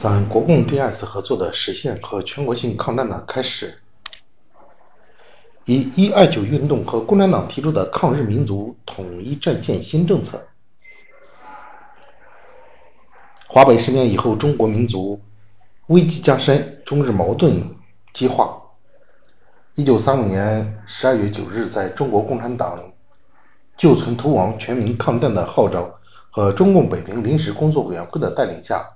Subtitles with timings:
[0.00, 3.80] 三、国共第二次合作的实现和全国性抗战的开始。
[5.64, 10.40] 以、一二九运动和共产党提出的抗日民族统一战线新政策。
[13.48, 15.20] 华北事变以后，中国民族
[15.88, 17.60] 危机加深，中日矛盾
[18.14, 18.56] 激化。
[19.74, 22.80] 一九三五年十二月九日，在中国共产党
[23.76, 25.92] 救存图王、全民抗战的号召
[26.30, 28.88] 和中共北平临时工作委员会的带领下。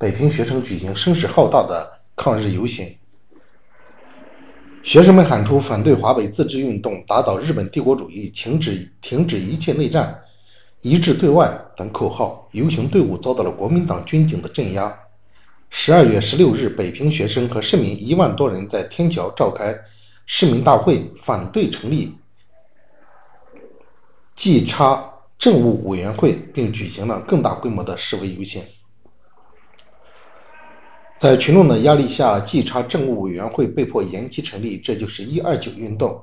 [0.00, 2.96] 北平学生举行声势浩大的抗日游行，
[4.82, 10.18] 学生们喊出“反对华北自治运动，打倒日本帝国主义，停止停止一切内战，
[10.80, 12.48] 一致对外”等口号。
[12.52, 14.98] 游行队伍遭到了国民党军警的镇压。
[15.68, 19.78] 十二月十六日，北平学生和市民一万多人在天桥召开
[20.24, 22.16] 市民大会，反对成立
[24.34, 28.62] 稽查政务委员会，并举行了更大规模的示威游行。
[31.20, 36.18] 在群众的压力下，稽查政务委员会被迫延期成立，这就是“一二九运动”。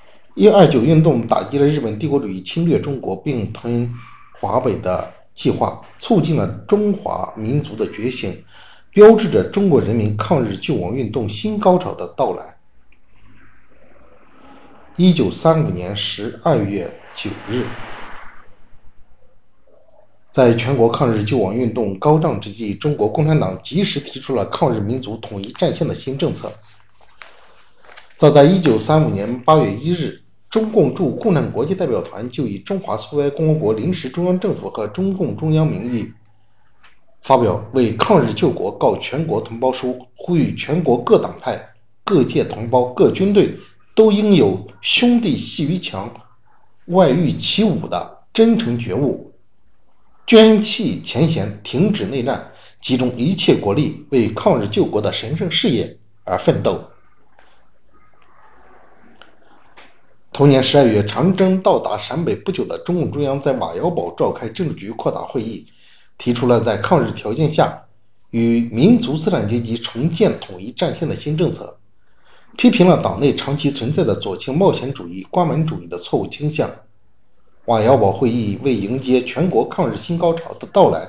[0.36, 3.90] “一二九运动”打击了日本帝国主义侵略中国并吞
[4.38, 8.44] 华北的计划，促进了中华民族的觉醒，
[8.90, 12.44] 标志着中国人民抗日救亡运动新高潮的到来。
[14.98, 17.64] 一九三五年十二月九日。
[20.30, 26.52] 在全国抗日救亡运动高涨之际，中国共产党及时提出了抗日民族统一战线的新政策。
[28.16, 36.06] 早在1935年8月1日，中共驻共产国际代表团就以中华苏维埃共和国临时中央政府和中共中央名义，
[37.22, 41.60] 发表为抗日救国告全国同胞书，呼吁全国各党派、
[42.04, 43.56] 各界同胞、各军队
[43.96, 46.08] 都应有兄弟阋于墙，
[46.86, 49.29] 外御其侮的真诚觉悟。
[50.30, 56.84] 捐弃前嫌，停止内战，集中一切国力为抗日救国的神圣事业而奋斗。
[60.32, 65.66] 同年十二月，长征到达陕北不久的中共中央在瓦窑堡召开政治局扩大会议，
[66.16, 67.86] 提出了在抗日条件下
[68.30, 71.76] 与民族资产阶级重建统一战线的新政策，
[72.56, 76.70] 批评了党内长期存在的左倾冒险主义、关门主义的错误倾向。
[77.70, 81.08] 瓦窑堡会议为迎接全国抗日新高潮的到来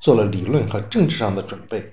[0.00, 1.92] 做了理论和政治上的准备。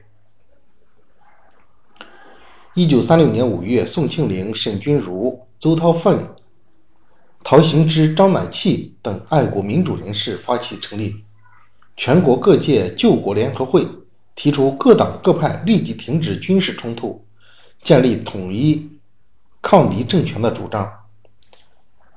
[2.73, 6.27] 一九三六年五月，宋庆龄、沈钧儒、邹韬奋、
[7.43, 11.13] 陶行知、张乃器等爱国民主人士发起成立
[11.95, 13.87] 全国各界救国联合会，
[14.33, 17.23] 提出各党各派立即停止军事冲突，
[17.83, 18.89] 建立统一
[19.61, 20.91] 抗敌政权的主张，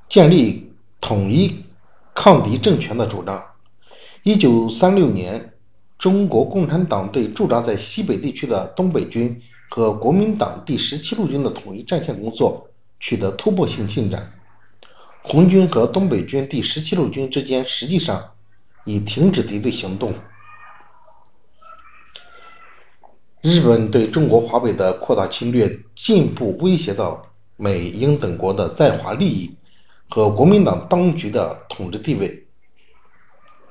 [0.08, 1.62] 建立统一。
[2.14, 3.42] 抗敌政权的主张。
[4.22, 5.52] 一九三六年，
[5.98, 9.40] 中国共产党对驻扎在西北地区的东北军
[9.70, 12.68] 和国民党第十七路军的统一战线工作
[12.98, 14.30] 取得突破性进展。
[15.22, 18.22] 红军和东北军第十七路军之间实际上
[18.84, 20.12] 已停止敌对行动。
[23.42, 27.26] 日本对中国华北的扩大侵略进一步威胁到
[27.56, 29.54] 美英等国的在华利益。
[30.10, 32.44] 和国民党当局的统治地位，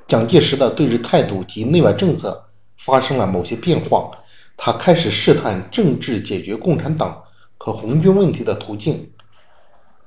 [0.08, 4.10] 蒋介石的对日态度及内外政策发生了某些变化。
[4.56, 7.22] 他开始试探政治解决共产党
[7.58, 9.10] 和红军问题的途径。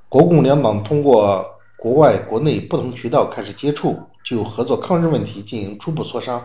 [0.09, 1.45] 国共两党通过
[1.79, 6.43] 国外、国内不同渠道开始接触，就合作抗日问题进行初步磋商。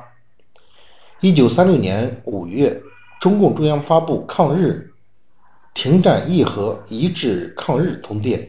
[1.21, 2.81] 一九三六年五月，
[3.21, 4.93] 中共中央发布《抗日
[5.73, 8.39] 停战议和一致抗日通电》。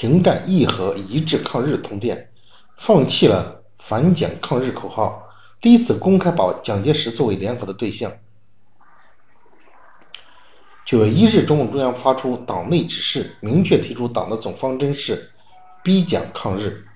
[0.00, 2.30] 停战议和一致抗日通电，
[2.76, 5.28] 放弃了反蒋抗日口号，
[5.60, 8.12] 第一次公开把蒋介石作为联合的对象。
[10.86, 15.32] 九月一日，中共中央发出党内指示，明确提出党的总方针是
[15.82, 16.86] 逼蒋抗日。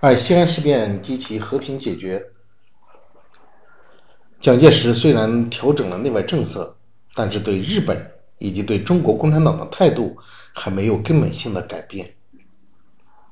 [0.00, 2.26] 二西安事变及其和平解决，
[4.40, 6.76] 蒋介石虽然调整了内外政策，
[7.14, 8.15] 但是对日本。
[8.38, 10.16] 以及对中国共产党的态度
[10.52, 12.14] 还没有根本性的改变。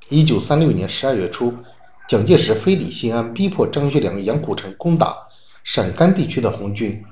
[0.09, 1.55] 一九三六年十二月初，
[2.07, 5.17] 蒋介石飞抵西安，逼迫张学良、杨虎城攻打
[5.63, 7.03] 陕甘地区的红军。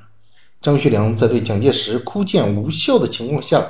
[0.61, 3.67] 张学良在对蒋介石哭谏无效的情况下，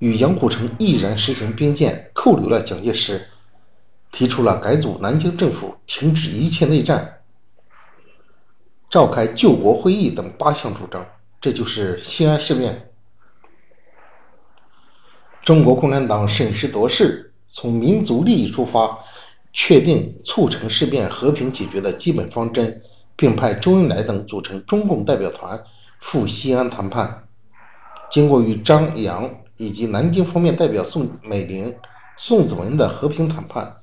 [0.00, 3.28] 与杨虎城毅然实行兵谏，扣留了蒋介石，
[4.10, 7.20] 提出了改组南京政府、停止一切内战、
[8.90, 11.06] 召开救国会议等八项主张。
[11.40, 12.90] 这就是西安事变。
[15.44, 18.98] 中国共产党审时度势，从民族利益出发，
[19.52, 22.80] 确定促成事变和平解决的基本方针，
[23.14, 25.62] 并派周恩来等组成中共代表团
[26.00, 27.28] 赴西安谈判。
[28.10, 31.74] 经过与张杨以及南京方面代表宋美龄、
[32.16, 33.76] 宋子文的和平谈判，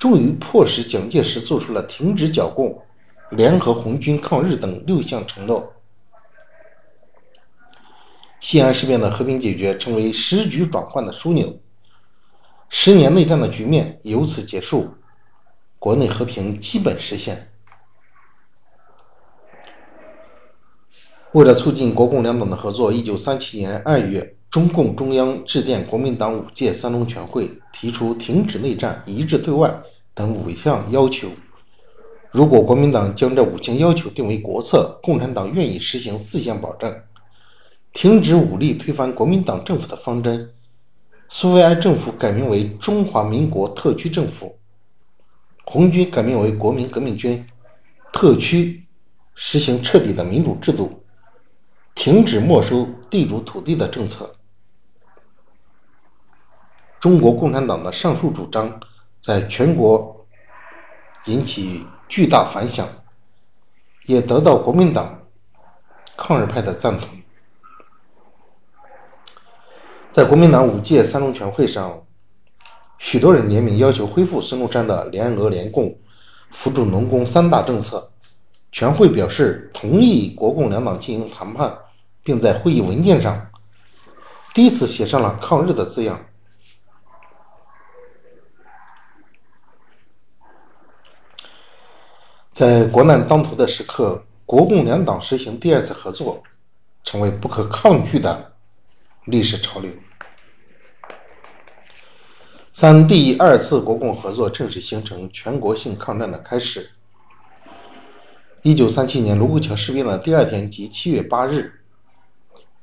[0.00, 2.76] 终于迫使蒋介石做出了停止剿共、
[3.30, 5.72] 联合红军抗日等六项承诺。
[8.40, 11.58] 西安事变的和平解决成为时局转换的枢纽，
[12.68, 14.94] 十年内战的局面由此结束，
[15.78, 17.50] 国内和平基本实现。
[21.32, 29.82] 为了促进国共两党的合作，一九三七年二月，中共中央致电国民党五届三中全会，提出停止内战、一致对外
[30.14, 31.28] 等五项要求。
[32.30, 36.94] 如果国民党将这五项要求定为国策，共产党愿意实行四项保证。
[37.96, 40.52] 停止武力推翻国民党政府的方针，
[41.30, 44.58] 苏维埃政府改名为中华民国特区政府，
[45.64, 47.42] 红军改名为国民革命军，
[48.12, 48.84] 特区
[49.34, 51.02] 实行彻底的民主制度，
[51.94, 54.30] 停止没收地主土地的政策。
[57.00, 58.78] 中国共产党的上述主张
[59.18, 60.26] 在全国
[61.24, 62.86] 引起巨大反响，
[64.04, 65.18] 也得到国民党
[66.14, 67.08] 抗日派的赞同。
[70.16, 72.02] 在国民党五届三中全会上，
[72.96, 75.94] 许多人联名要求恢复孙中山的联俄联共、
[76.50, 78.10] 扶助农工三大政策。
[78.72, 81.76] 全会表示同意国共两党进行谈判，
[82.22, 83.46] 并在会议文件上
[84.54, 86.18] 第一次写上了“抗日”的字样。
[92.48, 96.42] 在国难当头的时刻，国共两党实行第二次合作，
[97.04, 98.55] 成为不可抗拒的
[99.26, 99.90] 历史潮流。
[102.72, 106.90] 三第二次国共合作正式形成全国性抗战的开始。
[108.62, 111.72] 一九三七年卢沟桥事变的第二天，即七月八日，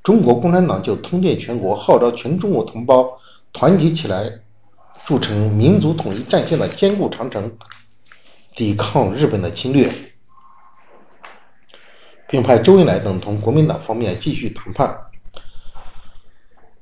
[0.02, 3.18] 中国共产党就通电全国，号召全中国同胞
[3.54, 4.40] 团结起来，
[5.06, 7.56] 筑成民族统一战线的坚固长城，
[8.54, 9.94] 抵抗日本的侵略，
[12.28, 15.13] 并派周恩来等同国民党方面继续谈判。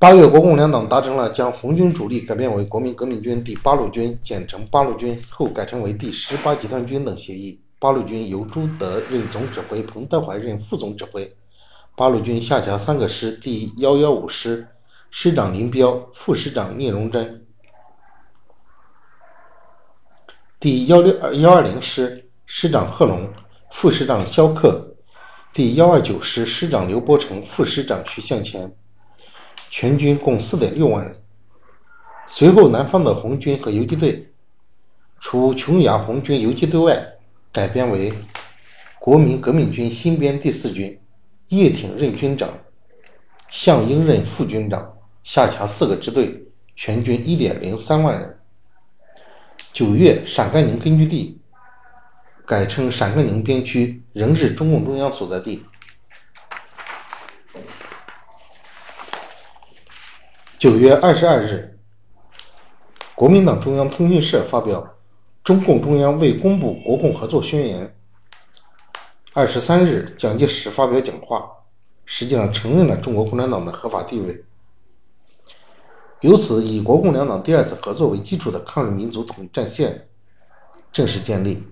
[0.01, 7.61] 八月，国共两党达成了将红军主力改编为国民革命军第八路军，简称八路军，后改称为第十八集团军等协议。
[7.77, 11.31] 八路军由朱德任总指挥，彭德怀任副总指挥。
[11.95, 14.67] 八路军下辖三个师：第幺幺五师，
[15.11, 17.23] 师长林彪，副师长聂荣臻；
[20.59, 23.31] 第幺六二幺二零师，师长贺龙，
[23.69, 24.95] 副师长萧克；
[25.53, 28.75] 第幺二九师，师长刘伯承，副师长徐向前。
[29.71, 31.15] 全军共四点六万人。
[32.27, 34.27] 随后，南方的红军和游击队，
[35.21, 37.01] 除琼崖红军游击队外，
[37.53, 38.13] 改编为
[38.99, 40.99] 国民革命军新编第四军，
[41.47, 42.49] 叶挺任军长，
[43.49, 46.43] 项英任副军长，下辖四个支队，
[46.75, 48.37] 全军一点零三万人。
[49.71, 51.39] 九月，陕甘宁根据地
[52.45, 55.63] 改称陕甘宁边区，仍是中共中央所在地。
[60.61, 61.79] 九月二十二日，
[63.15, 64.95] 国民党中央通讯社发表
[65.43, 67.95] 中共中央未公布国共合作宣言。
[69.33, 71.49] 二十三日，蒋介石发表讲话，
[72.05, 74.45] 实际上承认了中国共产党的合法地位。
[76.19, 80.09] 由此，以国共两党第二次合作为基础的抗日民族统一战线
[80.91, 81.67] 正式建立。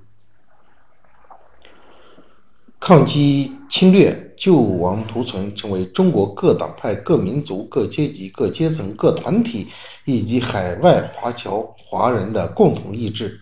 [2.79, 9.67] 抗击侵略、救亡图存，成为中国各党派、各民族、各阶级、各阶层、各团体
[10.05, 13.37] 以及海外华侨华人的共同意志。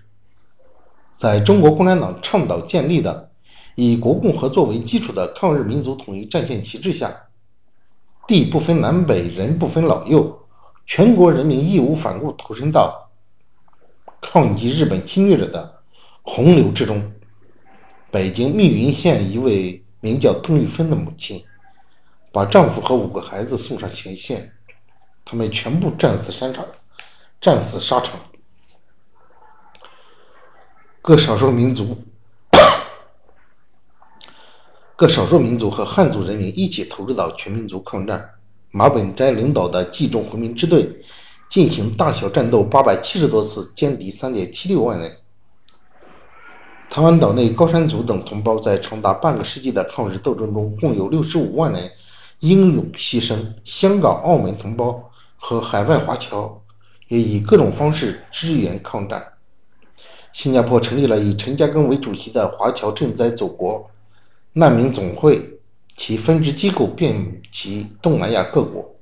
[1.12, 3.30] 在中国共产党倡导建立的
[3.76, 7.16] 以国共合作为基础的抗日民族统一战线旗帜下，
[8.28, 10.36] 地不分南北，人不分老幼，
[10.88, 13.08] 全国人民义无反顾投身到
[14.20, 15.80] 抗击日本侵略者的
[16.24, 17.00] 洪流之中。
[18.10, 21.44] 北京密云县一位名叫邓玉芬的母亲，
[22.32, 24.54] 把丈夫和五个孩子送上前线，
[25.26, 26.66] 他们全部战死沙场，
[27.42, 28.18] 战死沙场。
[31.02, 31.98] 各少数民族、
[34.96, 38.36] 各少数民族和汉族人民一起投入到全民族抗战。
[38.72, 41.02] 马本斋领导的冀中回民支队
[41.50, 45.18] 进行大小战斗八百七十多次，歼敌三点七六万人。
[46.90, 51.92] 台湾岛内高山族等同胞在长达半个世纪的抗日斗争中，共有六十五万人
[52.40, 53.36] 英勇牺牲。
[53.64, 56.60] 香港、澳门同胞和海外华侨
[57.08, 59.24] 也以各种方式支援抗战。
[60.34, 63.90] 新加坡成立了以陈嘉庚为主席的华侨赈灾祖国
[64.54, 65.60] 难民总会，
[65.96, 68.96] 其分支机构遍及东南亚各国。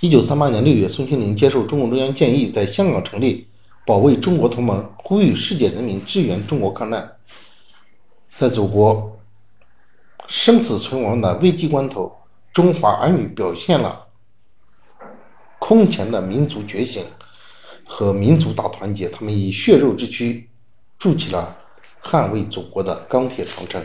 [0.00, 3.47] 一九三八年六月，宋庆龄接受中共中央建议，在香港成立
[3.88, 7.16] 保卫中国同盟，呼吁世界人民支援中国抗战。
[8.34, 9.18] 在祖国
[10.26, 12.14] 生死存亡的危机关头，
[12.52, 14.06] 中华儿女表现了
[15.58, 17.02] 空前的民族觉醒
[17.82, 20.46] 和民族大团结，他们以血肉之躯
[20.98, 21.56] 筑起了
[22.02, 23.82] 捍卫祖国的钢铁长城。